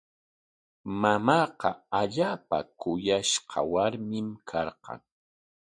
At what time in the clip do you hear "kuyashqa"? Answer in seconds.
2.81-3.59